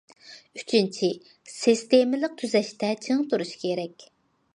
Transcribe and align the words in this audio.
ئۈچىنچى، 0.59 1.09
سىستېمىلىق 1.55 2.33
تۈزەشتە 2.39 2.89
چىڭ 3.09 3.21
تۇرۇش 3.35 3.53
كېرەك. 3.65 4.09